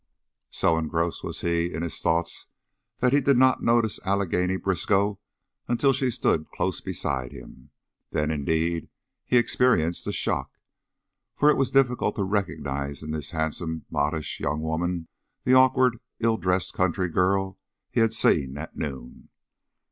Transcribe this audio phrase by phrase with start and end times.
[0.49, 2.47] So engrossed was he in his thoughts
[3.01, 5.19] that he did not notice Allegheny Briskow
[5.67, 7.69] until she stood close beside him.
[8.09, 8.89] Then, indeed,
[9.25, 10.53] he experienced a shock,
[11.37, 15.07] for it was difficult to recognize in this handsome, modish young woman
[15.43, 17.59] the awkward, ill dressed country girl
[17.91, 19.29] he had seen at noon.